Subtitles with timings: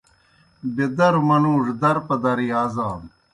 [0.75, 3.07] بیدروْ منُوڙوْ درپدر یازانوْ۔